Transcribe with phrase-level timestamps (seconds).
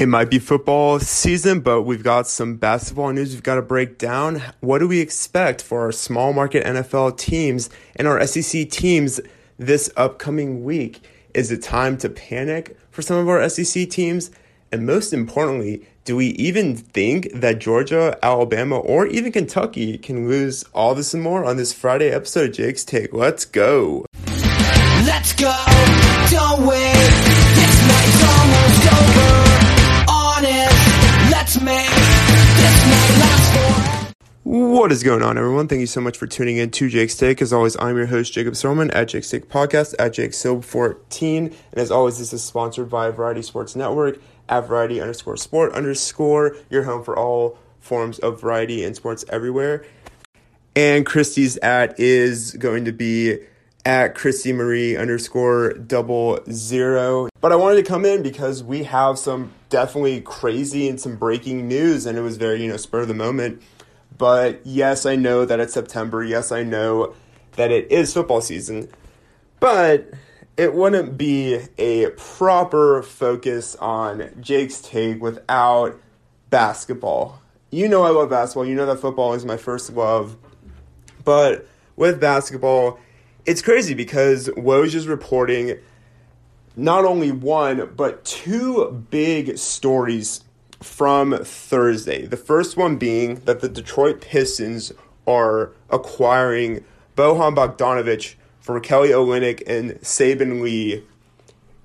[0.00, 3.98] It might be football season, but we've got some basketball news we've got to break
[3.98, 4.40] down.
[4.60, 9.20] What do we expect for our small market NFL teams and our SEC teams
[9.58, 11.06] this upcoming week?
[11.34, 14.30] Is it time to panic for some of our SEC teams?
[14.72, 20.64] And most importantly, do we even think that Georgia, Alabama, or even Kentucky can lose
[20.72, 23.12] all this and more on this Friday episode of Jake's Take?
[23.12, 24.06] Let's go.
[25.04, 25.54] Let's go.
[26.30, 27.29] Don't wait.
[34.42, 35.68] What is going on, everyone?
[35.68, 37.42] Thank you so much for tuning in to Jake's Take.
[37.42, 41.44] As always, I'm your host, Jacob Silverman at Jake's Take Podcast at Jake Silb 14.
[41.44, 46.56] And as always, this is sponsored by Variety Sports Network at Variety underscore sport underscore,
[46.70, 49.84] your home for all forms of variety and sports everywhere.
[50.74, 53.40] And Christie's at is going to be
[53.84, 57.28] at Christy Marie underscore double zero.
[57.42, 61.68] But I wanted to come in because we have some definitely crazy and some breaking
[61.68, 63.62] news, and it was very, you know, spur of the moment.
[64.20, 66.22] But yes, I know that it's September.
[66.22, 67.14] Yes, I know
[67.52, 68.90] that it is football season.
[69.60, 70.10] But
[70.58, 75.98] it wouldn't be a proper focus on Jake's take without
[76.50, 77.40] basketball.
[77.70, 78.66] You know I love basketball.
[78.66, 80.36] You know that football is my first love.
[81.24, 83.00] But with basketball,
[83.46, 85.78] it's crazy because Woj is reporting
[86.76, 90.44] not only one, but two big stories
[90.82, 92.26] from Thursday.
[92.26, 94.92] The first one being that the Detroit Pistons
[95.26, 96.84] are acquiring
[97.16, 101.04] Bojan Bogdanovic for Kelly Olynyk and Saben Lee.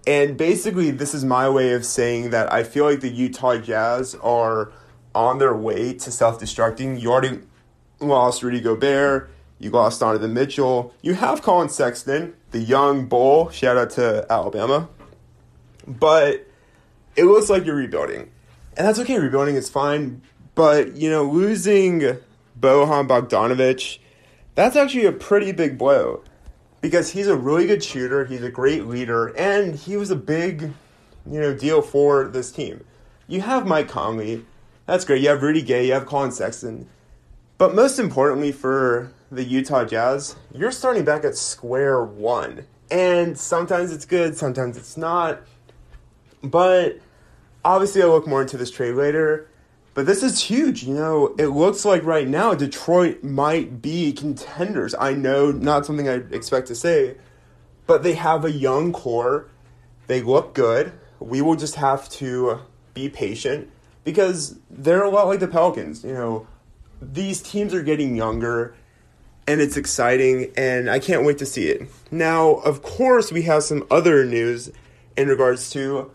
[0.07, 4.15] And basically, this is my way of saying that I feel like the Utah Jazz
[4.15, 4.71] are
[5.13, 7.01] on their way to self destructing.
[7.01, 7.39] You already
[7.99, 9.31] lost Rudy Gobert.
[9.57, 10.93] You lost Donovan Mitchell.
[11.01, 13.49] You have Collin Sexton, the young bull.
[13.49, 14.89] Shout out to Alabama.
[15.87, 16.45] But
[17.15, 18.29] it looks like you're rebuilding.
[18.77, 19.19] And that's okay.
[19.19, 20.21] Rebuilding is fine.
[20.53, 21.99] But, you know, losing
[22.59, 23.99] Bojan Bogdanovic,
[24.55, 26.23] that's actually a pretty big blow.
[26.81, 30.71] Because he's a really good shooter, he's a great leader, and he was a big,
[31.29, 32.85] you know, deal for this team.
[33.27, 34.45] You have Mike Conley.
[34.85, 35.23] That's great.
[35.23, 36.87] You have Rudy Gay, you have Collin Sexton.
[37.57, 42.65] But most importantly for the Utah Jazz, you're starting back at square one.
[42.91, 45.41] And sometimes it's good, sometimes it's not.
[46.43, 46.99] But
[47.65, 49.49] obviously, I'll look more into this trade later.
[49.95, 50.83] But this is huge.
[50.83, 54.93] You know, it looks like right now Detroit might be contenders.
[54.97, 57.15] I know not something I expect to say,
[57.87, 59.49] but they have a young core.
[60.07, 60.91] They look good.
[61.19, 62.59] We will just have to
[62.93, 63.69] be patient
[64.03, 66.03] because they're a lot like the Pelicans.
[66.03, 66.47] You know,
[67.01, 68.75] these teams are getting younger
[69.47, 71.89] and it's exciting and I can't wait to see it.
[72.11, 74.71] Now, of course, we have some other news
[75.15, 76.11] in regards to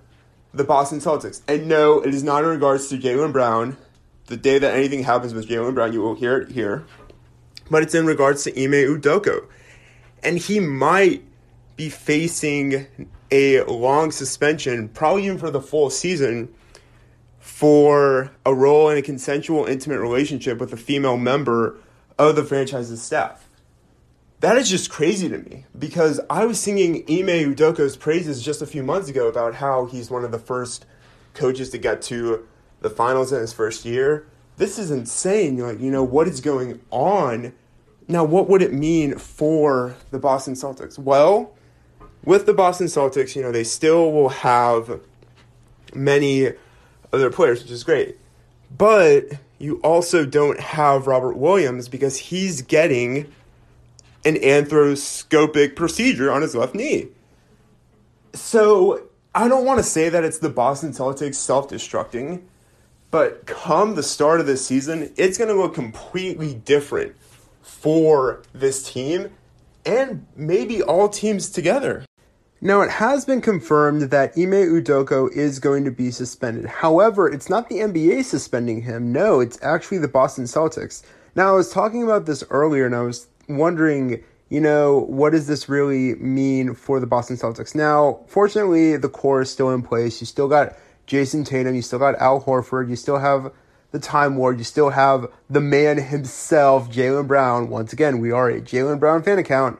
[0.52, 1.42] the Boston Celtics.
[1.46, 3.76] And no, it is not in regards to Jaylen Brown.
[4.26, 6.84] The day that anything happens with Jaylen Brown, you will hear it here.
[7.70, 9.44] But it's in regards to Ime Udoka.
[10.22, 11.24] And he might
[11.76, 12.86] be facing
[13.30, 16.52] a long suspension, probably even for the full season,
[17.38, 21.78] for a role in a consensual intimate relationship with a female member
[22.18, 23.39] of the franchise's staff.
[24.40, 28.66] That is just crazy to me because I was singing Ime Udoka's praises just a
[28.66, 30.86] few months ago about how he's one of the first
[31.34, 32.46] coaches to get to
[32.80, 34.26] the finals in his first year.
[34.56, 35.58] This is insane.
[35.58, 37.52] You're like, you know, what is going on?
[38.08, 40.98] Now, what would it mean for the Boston Celtics?
[40.98, 41.52] Well,
[42.24, 45.00] with the Boston Celtics, you know, they still will have
[45.94, 48.16] many of their players, which is great.
[48.76, 53.30] But you also don't have Robert Williams because he's getting
[54.24, 57.08] an arthroscopic procedure on his left knee.
[58.34, 62.42] So I don't want to say that it's the Boston Celtics self destructing,
[63.10, 67.16] but come the start of this season, it's going to look completely different
[67.62, 69.30] for this team
[69.86, 72.04] and maybe all teams together.
[72.62, 76.66] Now, it has been confirmed that Ime Udoka is going to be suspended.
[76.66, 79.12] However, it's not the NBA suspending him.
[79.12, 81.02] No, it's actually the Boston Celtics.
[81.34, 85.46] Now, I was talking about this earlier and I was wondering, you know, what does
[85.46, 87.74] this really mean for the Boston Celtics?
[87.74, 90.20] Now, fortunately, the core is still in place.
[90.20, 90.76] You still got
[91.06, 93.52] Jayson Tatum, you still got Al Horford, you still have
[93.92, 97.68] the Time Lord, you still have the man himself, Jaylen Brown.
[97.68, 99.78] Once again, we are a Jaylen Brown fan account.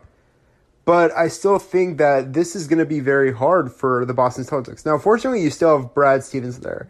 [0.85, 4.45] But I still think that this is going to be very hard for the Boston
[4.45, 4.85] Celtics.
[4.85, 6.89] Now, fortunately, you still have Brad Stevens there.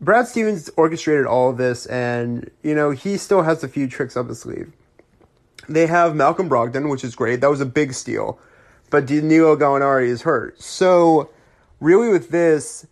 [0.00, 4.16] Brad Stevens orchestrated all of this, and, you know, he still has a few tricks
[4.16, 4.72] up his sleeve.
[5.70, 7.40] They have Malcolm Brogdon, which is great.
[7.40, 8.40] That was a big steal.
[8.90, 10.60] But Danilo Gallinari is hurt.
[10.60, 11.30] So,
[11.78, 12.88] really, with this,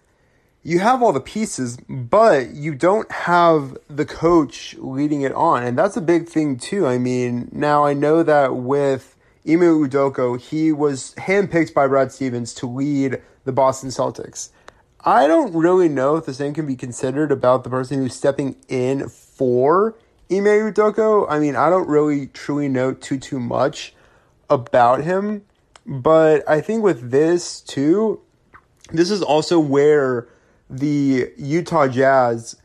[0.63, 5.65] you have all the pieces, but you don't have the coach leading it on.
[5.65, 6.87] And that's a big thing, too.
[6.87, 12.55] I mean, now I know that with Ime Udoka, he was handpicked by Brad Stevens
[12.55, 14.51] to lead the Boston Celtics.
[15.01, 18.55] I don't really know if the same can be considered about the person who's stepping
[18.69, 19.97] in for
[20.31, 21.27] Ime Udoka.
[21.29, 23.95] I mean, I don't really truly know too too much
[24.51, 25.43] about him,
[25.87, 28.21] but I think with this too,
[28.93, 30.29] this is also where
[30.69, 32.57] the Utah Jazz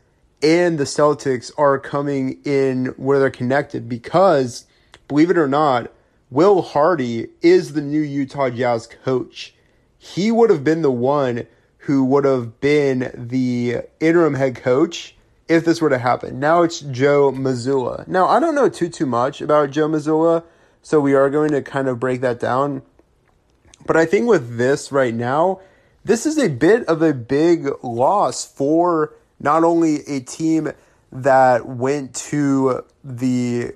[0.42, 4.66] and the Celtics are coming in where they're connected because,
[5.08, 5.90] believe it or not,
[6.30, 9.54] Will Hardy is the new Utah Jazz coach.
[9.96, 11.46] He would have been the one
[11.78, 15.16] who would have been the interim head coach
[15.48, 16.40] if this were to happen.
[16.40, 18.06] Now it's Joe Mazzulla.
[18.08, 20.44] Now, I don't know too, too much about Joe Mazzulla,
[20.82, 22.82] so we are going to kind of break that down.
[23.86, 25.60] But I think with this right now,
[26.04, 30.72] this is a bit of a big loss for not only a team
[31.12, 33.72] that went to the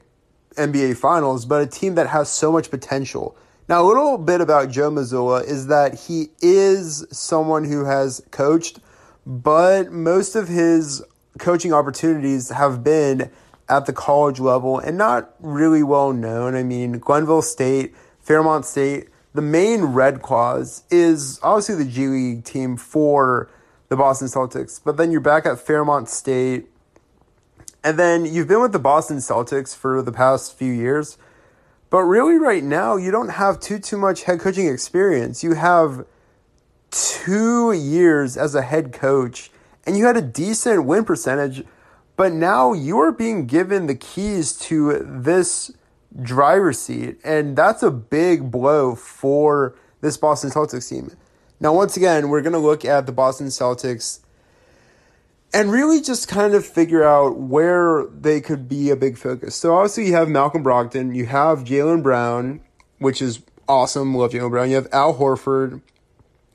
[0.56, 3.36] NBA Finals, but a team that has so much potential.
[3.68, 8.80] Now, a little bit about Joe Mazzulla is that he is someone who has coached,
[9.26, 11.02] but most of his
[11.38, 13.30] coaching opportunities have been
[13.68, 16.54] at the college level and not really well known.
[16.54, 22.44] I mean, Glenville State, Fairmont State, the Maine Red Claws is obviously the G League
[22.44, 23.50] team for
[23.88, 26.68] the Boston Celtics, but then you're back at Fairmont State,
[27.84, 31.16] and then you've been with the Boston Celtics for the past few years.
[31.90, 35.42] But really, right now, you don't have too too much head coaching experience.
[35.42, 36.04] You have
[36.90, 39.50] two years as a head coach,
[39.88, 41.64] and you had a decent win percentage.
[42.14, 45.70] But now you are being given the keys to this
[46.20, 51.12] driver's seat, and that's a big blow for this Boston Celtics team.
[51.58, 54.20] Now, once again, we're going to look at the Boston Celtics
[55.54, 59.56] and really just kind of figure out where they could be a big focus.
[59.56, 62.60] So, obviously, you have Malcolm Brogdon, you have Jaylen Brown,
[62.98, 64.14] which is awesome.
[64.14, 64.68] Love Jaylen Brown.
[64.68, 65.80] You have Al Horford,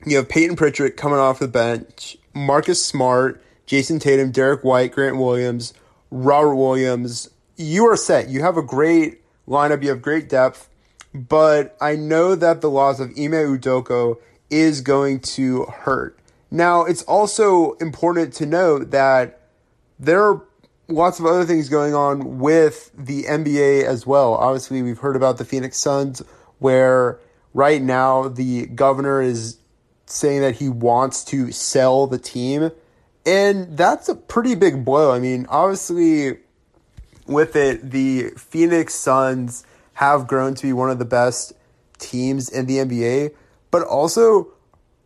[0.06, 5.16] you have Payton Pritchard coming off the bench, Marcus Smart, Jayson Tatum, Derrick White, Grant
[5.16, 5.72] Williams,
[6.10, 7.30] Robert Williams.
[7.56, 8.28] You are set.
[8.28, 9.82] You have a great lineup.
[9.82, 10.68] You have great depth,
[11.14, 14.16] but I know that the loss of Ime Udoka
[14.50, 16.18] is going to hurt.
[16.50, 19.40] Now, it's also important to note that
[19.98, 20.42] there are
[20.88, 24.34] lots of other things going on with the NBA as well.
[24.34, 26.22] Obviously, we've heard about the Phoenix Suns,
[26.58, 27.18] where
[27.54, 29.56] right now the governor is
[30.14, 32.70] saying that he wants to sell the team.
[33.26, 35.12] And that's a pretty big blow.
[35.12, 36.38] I mean, obviously,
[37.26, 39.64] with it, the Phoenix Suns
[39.94, 41.52] have grown to be one of the best
[41.98, 43.34] teams in the NBA,
[43.70, 44.48] but also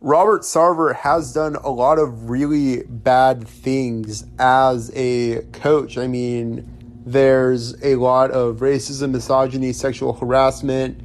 [0.01, 5.97] Robert Sarver has done a lot of really bad things as a coach.
[5.97, 11.01] I mean, there's a lot of racism, misogyny, sexual harassment,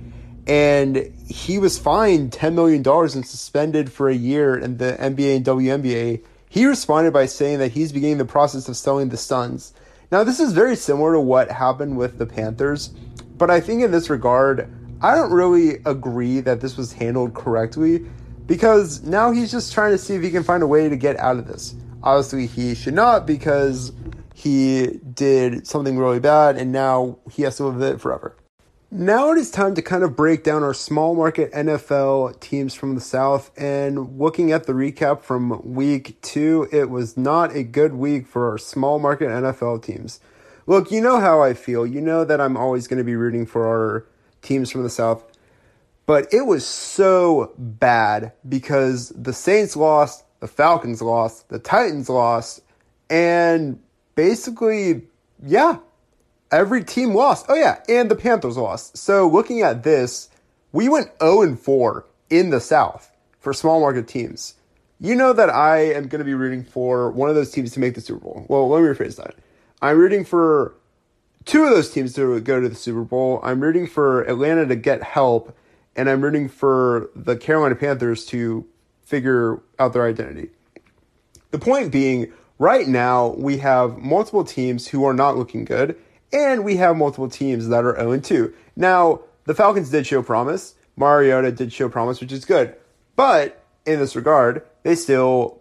[0.47, 5.45] and he was fined $10 million and suspended for a year in the NBA and
[5.45, 6.23] WNBA.
[6.49, 9.73] He responded by saying that he's beginning the process of selling the Suns.
[10.13, 12.89] Now, this is very similar to what happened with the Panthers,
[13.37, 14.71] but I think in this regard,
[15.01, 18.07] I don't really agree that this was handled correctly
[18.47, 21.19] because now he's just trying to see if he can find a way to get
[21.19, 21.75] out of this.
[22.03, 23.93] Obviously, he should not because
[24.35, 28.37] he did something really bad and now he has to live with it forever.
[28.97, 32.95] Now it is time to kind of break down our small market NFL teams from
[32.95, 33.51] the South.
[33.57, 38.49] And looking at the recap from week two, it was not a good week for
[38.49, 40.21] our small market NFL teams.
[40.69, 41.85] Look, you know how I feel.
[41.85, 44.07] You know that I'm always going to be rooting for our
[44.43, 45.25] teams from the South.
[46.07, 52.61] But it was so bad because the Saints lost, the Falcons lost, the Titans lost,
[53.11, 53.81] and
[54.15, 55.03] basically,
[55.45, 55.79] yeah,
[56.55, 57.47] every team lost.
[57.49, 58.97] Oh yeah, and the Panthers lost.
[58.97, 60.31] So looking at this,
[60.73, 64.55] we went 0 and 4 in the South for small market teams.
[65.01, 67.81] You know that I am going to be rooting for one of those teams to
[67.81, 68.47] make the Super Bowl.
[68.49, 69.35] Well, let me rephrase that.
[69.83, 70.75] I'm rooting for
[71.45, 73.41] two of those teams to go to the Super Bowl.
[73.43, 75.55] I'm rooting for Atlanta to get help,
[75.95, 78.67] and I'm rooting for the Carolina Panthers to
[79.03, 80.49] figure out their identity.
[81.51, 85.97] The point being, right now, we have multiple teams who are not looking good
[86.33, 88.53] and we have multiple teams that are 0 2.
[88.77, 90.75] Now, the Falcons did show promise.
[90.97, 92.75] Mariota did show promise, which is good.
[93.17, 95.61] But in this regard, they still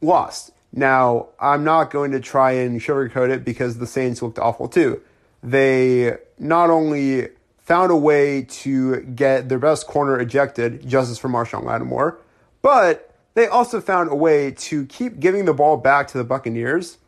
[0.00, 0.52] lost.
[0.72, 5.00] Now, I'm not going to try and sugarcoat it because the Saints looked awful too.
[5.42, 11.64] They not only found a way to get their best corner ejected, justice for Marshon
[11.64, 12.18] Lattimore,
[12.62, 16.98] but they also found a way to keep giving the ball back to the Buccaneers.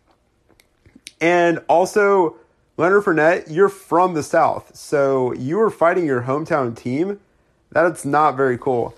[1.20, 2.37] And also,
[2.78, 7.18] Leonard Fournette, you're from the South, so you were fighting your hometown team.
[7.72, 8.94] That's not very cool.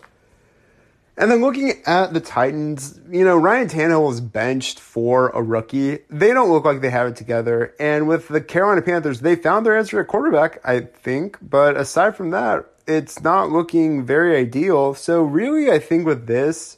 [1.16, 6.00] And then looking at the Titans, you know, Ryan Tannehill is benched for a rookie.
[6.10, 7.75] They don't look like they have it together.
[7.80, 11.38] And with the Carolina Panthers, they found their answer at quarterback, I think.
[11.40, 14.92] But aside from that, it's not looking very ideal.
[14.92, 16.76] So, really, I think with this,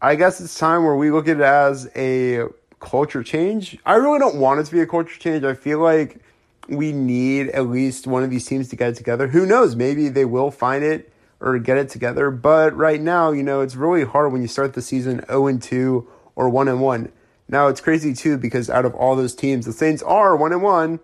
[0.00, 2.46] I guess it's time where we look at it as a
[2.80, 3.76] culture change.
[3.84, 5.44] I really don't want it to be a culture change.
[5.44, 6.22] I feel like
[6.68, 9.28] we need at least one of these teams to get it together.
[9.28, 9.74] Who knows?
[9.74, 12.30] Maybe they will find it or get it together.
[12.30, 15.62] But right now, you know, it's really hard when you start the season 0 and
[15.62, 17.12] 2 or 1 and 1.
[17.48, 20.62] Now it's crazy too because out of all those teams, the Saints are 1 and
[20.62, 21.00] 1.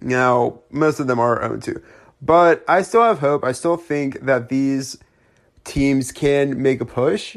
[0.00, 1.82] Now, most of them are 0 and 2.
[2.22, 3.44] But I still have hope.
[3.44, 4.98] I still think that these
[5.64, 7.36] teams can make a push.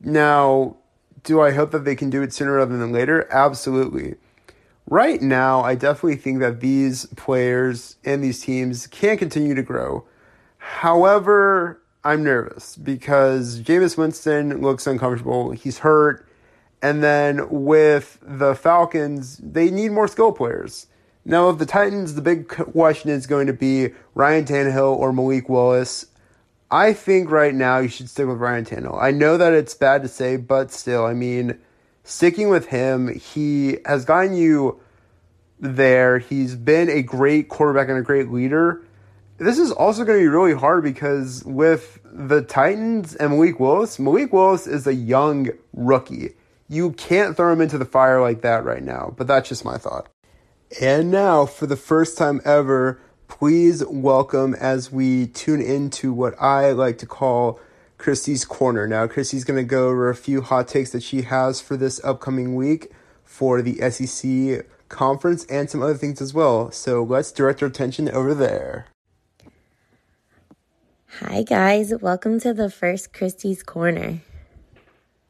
[0.00, 0.76] Now,
[1.22, 3.28] do I hope that they can do it sooner rather than later?
[3.30, 4.16] Absolutely.
[4.90, 10.04] Right now, I definitely think that these players and these teams can continue to grow.
[10.58, 15.52] However, I'm nervous because Jameis Winston looks uncomfortable.
[15.52, 16.26] He's hurt.
[16.82, 20.88] And then with the Falcons, they need more skill players.
[21.24, 25.48] Now, with the Titans, the big question is going to be Ryan Tannehill or Malik
[25.48, 26.06] Willis.
[26.68, 29.00] I think right now you should stick with Ryan Tannehill.
[29.00, 31.60] I know that it's bad to say, but still, I mean,
[32.04, 34.80] sticking with him, he has gotten you
[35.58, 36.18] there.
[36.18, 38.82] He's been a great quarterback and a great leader.
[39.38, 43.98] This is also going to be really hard because with the Titans and Malik Willis,
[43.98, 46.34] Malik Willis is a young rookie.
[46.68, 49.76] You can't throw him into the fire like that right now, but that's just my
[49.76, 50.08] thought.
[50.80, 56.72] And now, for the first time ever, please welcome as we tune into what I
[56.72, 57.58] like to call
[58.00, 58.86] Christy's Corner.
[58.86, 62.02] Now, Christy's going to go over a few hot takes that she has for this
[62.02, 62.90] upcoming week
[63.22, 66.70] for the SEC conference and some other things as well.
[66.72, 68.86] So let's direct our attention over there.
[71.20, 71.92] Hi, guys.
[72.00, 74.20] Welcome to the first Christie's Corner.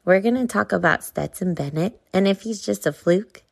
[0.05, 3.43] We're going to talk about Stetson Bennett and if he's just a fluke,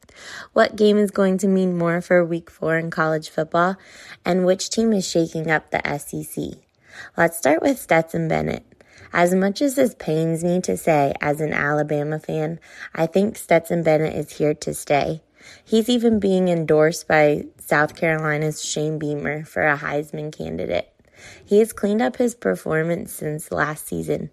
[0.53, 3.77] what game is going to mean more for week four in college football,
[4.25, 6.61] and which team is shaking up the SEC.
[7.17, 8.65] Let's start with Stetson Bennett.
[9.13, 12.61] As much as this pains me to say as an Alabama fan,
[12.95, 15.23] I think Stetson Bennett is here to stay.
[15.65, 20.93] He's even being endorsed by South Carolina's Shane Beamer for a Heisman candidate.
[21.45, 24.31] He has cleaned up his performance since last season.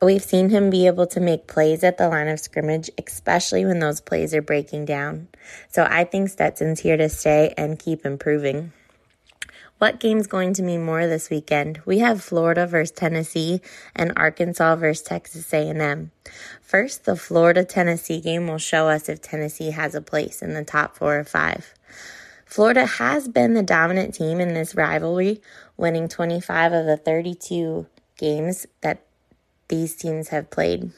[0.00, 3.78] We've seen him be able to make plays at the line of scrimmage, especially when
[3.78, 5.28] those plays are breaking down.
[5.68, 8.72] So I think Stetson's here to stay and keep improving.
[9.78, 11.80] What game's going to mean more this weekend?
[11.84, 13.60] We have Florida versus Tennessee
[13.94, 16.12] and Arkansas versus Texas A&M.
[16.62, 20.96] First, the Florida-Tennessee game will show us if Tennessee has a place in the top
[20.96, 21.74] 4 or 5.
[22.46, 25.42] Florida has been the dominant team in this rivalry,
[25.76, 29.04] winning 25 of the 32 games that
[29.66, 30.92] these teams have played.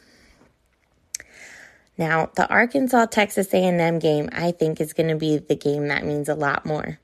[1.97, 6.05] Now, the Arkansas Texas A&M game I think is going to be the game that
[6.05, 6.99] means a lot more.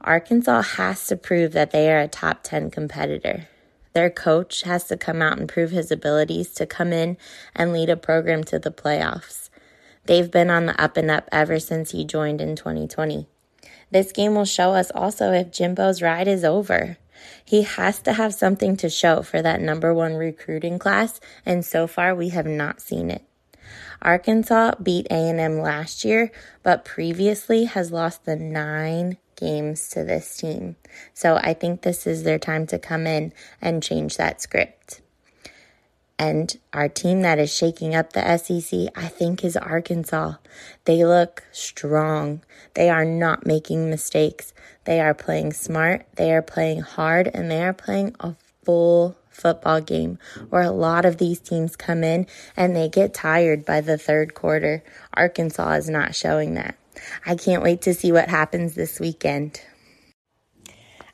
[0.00, 3.48] Arkansas has to prove that they are a top 10 competitor.
[3.92, 7.16] Their coach has to come out and prove his abilities to come in
[7.54, 9.50] and lead a program to the playoffs.
[10.04, 13.26] They've been on the up and up ever since he joined in 2020.
[13.90, 16.98] This game will show us also if Jimbo's ride is over.
[17.44, 21.86] He has to have something to show for that number one recruiting class, and so
[21.86, 23.22] far we have not seen it.
[24.00, 26.30] Arkansas beat A&M last year,
[26.62, 30.76] but previously has lost the nine games to this team.
[31.14, 35.00] So I think this is their time to come in and change that script.
[36.20, 40.34] And our team that is shaking up the SEC, I think, is Arkansas.
[40.84, 42.42] They look strong.
[42.74, 44.52] They are not making mistakes.
[44.88, 49.82] They are playing smart, they are playing hard, and they are playing a full football
[49.82, 50.18] game
[50.48, 52.26] where a lot of these teams come in
[52.56, 54.82] and they get tired by the third quarter.
[55.12, 56.74] Arkansas is not showing that.
[57.26, 59.60] I can't wait to see what happens this weekend.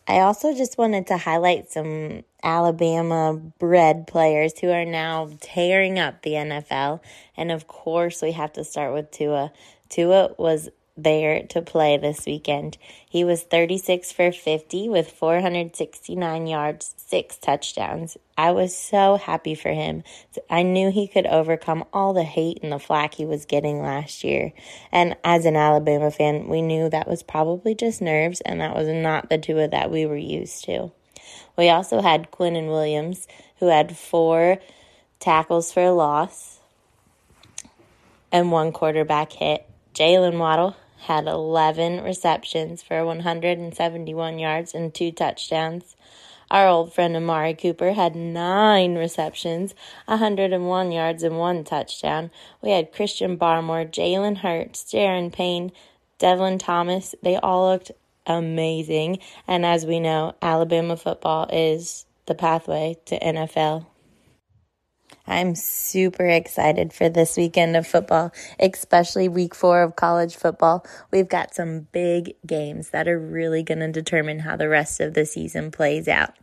[0.06, 6.22] I also just wanted to highlight some Alabama bred players who are now tearing up
[6.22, 7.00] the NFL.
[7.36, 9.50] And of course, we have to start with Tua.
[9.88, 12.78] Tua was there to play this weekend.
[13.08, 18.16] He was 36 for 50 with 469 yards, six touchdowns.
[18.36, 20.04] I was so happy for him.
[20.48, 24.24] I knew he could overcome all the hate and the flack he was getting last
[24.24, 24.52] year.
[24.92, 28.88] And as an Alabama fan, we knew that was probably just nerves and that was
[28.88, 30.92] not the Tua that we were used to.
[31.56, 33.26] We also had Quinnen Williams,
[33.58, 34.58] who had four
[35.20, 36.60] tackles for a loss,
[38.30, 39.64] and one quarterback hit.
[39.94, 45.96] Jaylen Waddle had 11 receptions for 171 yards and two touchdowns.
[46.50, 49.74] Our old friend Amari Cooper had nine receptions,
[50.06, 52.30] 101 yards, and one touchdown.
[52.62, 55.72] We had Christian Barmore, Jalen Hurts, Da'Ron Payne,
[56.18, 57.14] Devlin Thomas.
[57.22, 57.92] They all looked
[58.26, 59.18] amazing.
[59.48, 63.86] And as we know, Alabama football is the pathway to NFL.
[65.26, 70.84] I'm super excited for this weekend of football, especially week four of college football.
[71.10, 75.14] We've got some big games that are really going to determine how the rest of
[75.14, 76.34] the season plays out.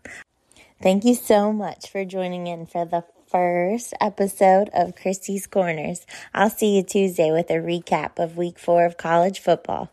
[0.82, 6.06] Thank you so much for joining in for the first episode of Christy's Corners.
[6.34, 9.92] I'll see you Tuesday with a recap of week four of college football.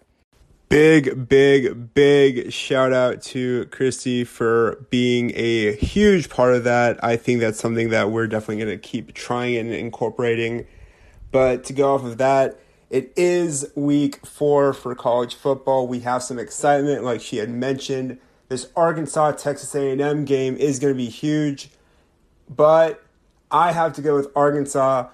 [0.68, 7.02] Big, big, big shout out to Christy for being a huge part of that.
[7.02, 10.66] I think that's something that we're definitely going to keep trying and incorporating.
[11.32, 12.60] But to go off of that,
[12.90, 15.88] it is week four for college football.
[15.88, 18.18] We have some excitement, like she had mentioned.
[18.48, 21.70] This Arkansas Texas A&M game is going to be huge,
[22.48, 23.02] but
[23.50, 25.08] I have to go with Arkansas.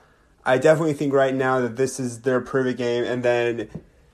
[0.44, 3.68] I definitely think right now that this is their perfect game, and then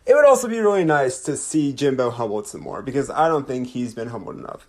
[0.07, 3.47] it would also be really nice to see Jimbo humbled some more because I don't
[3.47, 4.67] think he's been humbled enough.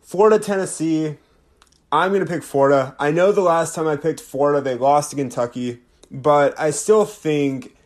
[0.00, 1.16] Florida, Tennessee.
[1.90, 2.96] I'm going to pick Florida.
[2.98, 5.80] I know the last time I picked Florida, they lost to Kentucky,
[6.10, 7.76] but I still think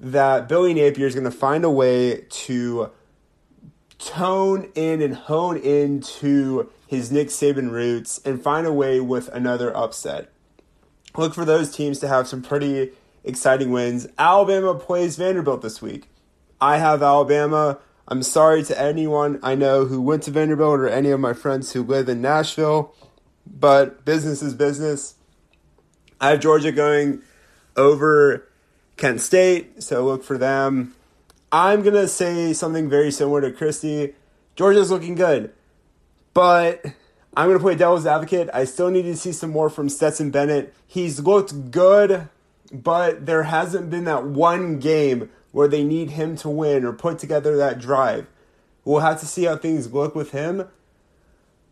[0.00, 2.90] that Billy Napier is going to find a way to
[4.00, 9.74] tone in and hone into his Nick Saban roots and find a way with another
[9.76, 10.30] upset.
[11.16, 12.90] Look for those teams to have some pretty
[13.22, 14.08] exciting wins.
[14.18, 16.08] Alabama plays Vanderbilt this week.
[16.62, 17.80] I have Alabama.
[18.06, 21.72] I'm sorry to anyone I know who went to Vanderbilt or any of my friends
[21.72, 22.94] who live in Nashville,
[23.44, 25.16] but business is business.
[26.20, 27.22] I have Georgia going
[27.76, 28.48] over
[28.96, 30.94] Kent State, so look for them.
[31.50, 34.14] I'm going to say something very similar to Christy.
[34.54, 35.52] Georgia's looking good,
[36.32, 36.86] but
[37.36, 38.48] I'm going to play devil's advocate.
[38.54, 40.72] I still need to see some more from Stetson Bennett.
[40.86, 42.28] He's looked good,
[42.72, 47.18] but there hasn't been that one game where they need him to win or put
[47.18, 48.26] together that drive.
[48.84, 50.68] We'll have to see how things look with him.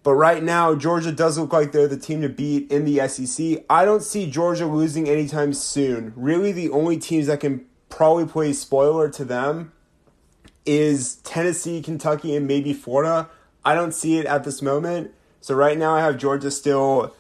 [0.03, 3.64] But right now, Georgia does look like they're the team to beat in the SEC.
[3.69, 6.12] I don't see Georgia losing anytime soon.
[6.16, 9.73] Really, the only teams that can probably play spoiler to them
[10.64, 13.29] is Tennessee, Kentucky, and maybe Florida.
[13.64, 15.12] I don't see it at this moment.
[15.43, 17.14] So right now, I have Georgia still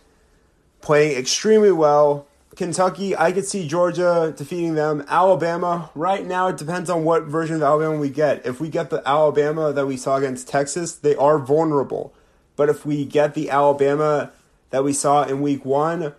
[0.80, 2.26] playing extremely well.
[2.60, 5.02] Kentucky, I could see Georgia defeating them.
[5.08, 8.44] Alabama, right now, it depends on what version of Alabama we get.
[8.44, 12.12] If we get the Alabama that we saw against Texas, they are vulnerable.
[12.56, 14.32] But if we get the Alabama
[14.68, 16.12] that we saw in week one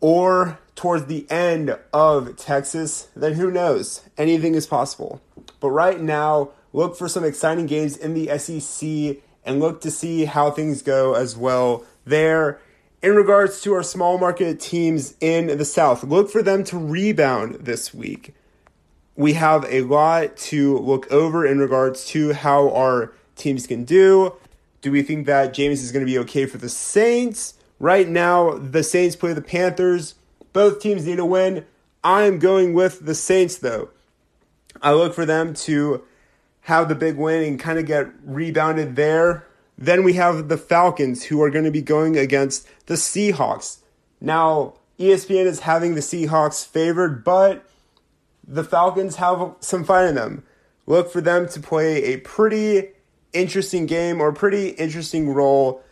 [0.00, 4.02] or towards the end of Texas, then who knows?
[4.18, 5.22] Anything is possible.
[5.60, 10.26] But right now, look for some exciting games in the SEC and look to see
[10.26, 12.60] how things go as well there
[13.02, 17.56] in regards to our small market teams in the South, look for them to rebound
[17.60, 18.34] this week.
[19.14, 24.34] We have a lot to look over in regards to how our teams can do.
[24.80, 27.54] Do we think that Jameis is going to be okay for the Saints?
[27.80, 30.14] Right now, the Saints play the Panthers.
[30.52, 31.66] Both teams need a win.
[32.02, 33.90] I am going with the Saints, though.
[34.80, 36.04] I look for them to
[36.62, 39.47] have the big win and kind of get rebounded there
[39.78, 43.78] then we have the Falcons who are going to be going against the Seahawks.
[44.20, 47.64] Now, ESPN is having the Seahawks favored, but
[48.46, 50.42] the Falcons have some fight in them.
[50.86, 52.88] Look for them to play a pretty
[53.32, 55.82] interesting game or pretty interesting role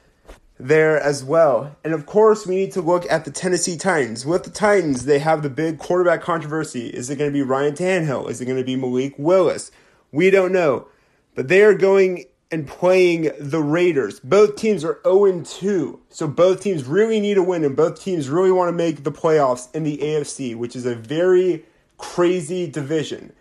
[0.59, 1.77] there as well.
[1.85, 4.27] And of course, we need to look at the Tennessee Titans.
[4.27, 6.89] With the Titans, they have the big quarterback controversy.
[6.89, 8.31] Is it going to be Ryan Tannehill?
[8.31, 9.71] Is it going to be Malik Willis?
[10.11, 10.89] We don't know.
[11.35, 14.21] But they are going and playing the Raiders.
[14.21, 16.01] Both teams are 0 2.
[16.11, 19.13] So both teams really need a win, and both teams really want to make the
[19.13, 21.65] playoffs in the AFC, which is a very
[21.99, 23.33] crazy division.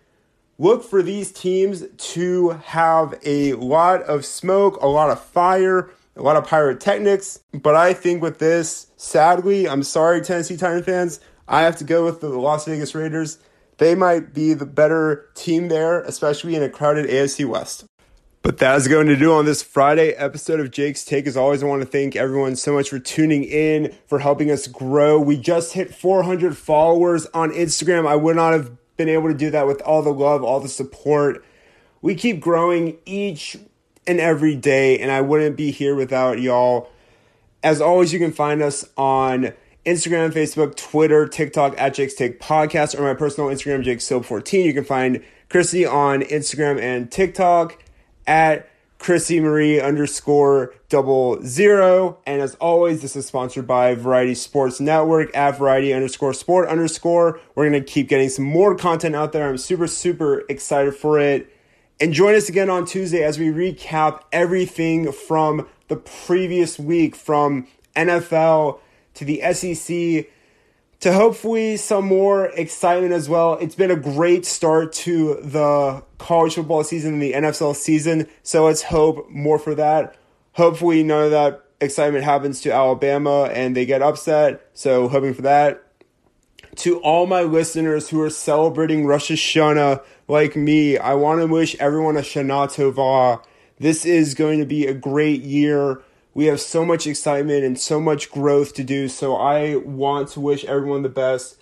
[0.58, 6.22] Look for these teams to have a lot of smoke, a lot of fire, a
[6.22, 7.42] lot of pyrotechnics.
[7.54, 12.06] But I think with this, sadly, I'm sorry, Tennessee Titan fans, I have to go
[12.06, 13.38] with the Las Vegas Raiders.
[13.78, 17.86] They might be the better team there, especially in a crowded AFC West.
[18.46, 21.26] But that is going to do on this Friday episode of Jake's Take.
[21.26, 24.68] As always, I want to thank everyone so much for tuning in, for helping us
[24.68, 25.20] grow.
[25.20, 28.08] We just hit 400 followers on Instagram.
[28.08, 30.70] I would not have been able to do that with all the love, all the
[30.70, 31.44] support.
[32.04, 33.58] We keep growing each
[34.06, 36.92] and every day, and I wouldn't be here without y'all.
[37.64, 39.54] As always, you can find us on
[39.88, 44.74] Instagram, Facebook, Twitter, TikTok at Jake's Take Podcast, or my personal Instagram, Jake 14 You
[44.76, 47.80] can find Chrissy on Instagram and TikTok
[48.28, 52.18] at Chrissy Marie underscore double zero.
[52.26, 57.40] And as always, this is sponsored by Variety Sports Network at Variety underscore sport underscore.
[57.54, 59.48] We're going to keep getting some more content out there.
[59.48, 61.52] I'm super, super excited for it.
[62.00, 67.68] And join us again on Tuesday as we recap everything from the previous week from
[67.96, 68.80] NFL
[69.14, 70.28] to the SEC
[71.06, 73.60] to hopefully some more excitement as well.
[73.62, 78.66] It's been a great start to the college football season and the NFL season, so
[78.66, 80.16] let's hope more for that.
[80.54, 85.44] Hopefully, none of that excitement happens to Alabama and they get upset, so hoping for
[85.44, 85.84] that.
[86.78, 91.76] To all my listeners who are celebrating Rosh Hashanah like me, I want to wish
[91.76, 93.44] everyone a Shana Tova.
[93.78, 96.02] This is going to be a great year
[96.36, 99.08] we have so much excitement and so much growth to do.
[99.08, 101.58] So I want to wish everyone the best.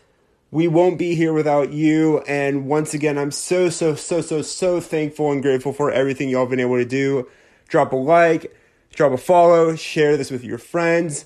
[0.49, 2.21] We won't be here without you.
[2.21, 6.47] And once again, I'm so, so, so, so, so thankful and grateful for everything y'all
[6.47, 7.29] been able to do.
[7.67, 8.55] Drop a like,
[8.91, 11.25] drop a follow, share this with your friends.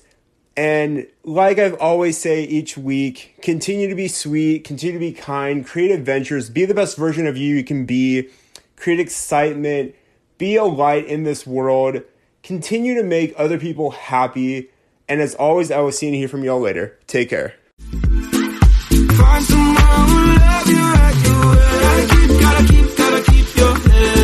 [0.54, 5.64] And like I've always say each week, continue to be sweet, continue to be kind,
[5.64, 8.28] create adventures, be the best version of you you can be,
[8.76, 9.94] create excitement,
[10.36, 12.02] be a light in this world
[12.48, 14.70] continue to make other people happy.
[15.06, 16.98] And as always, I will see and hear from y'all later.
[17.06, 17.54] Take care.
[17.78, 19.76] Find someone
[20.08, 21.36] who love you like you
[21.84, 24.17] Gotta keep, gotta keep, gotta keep your head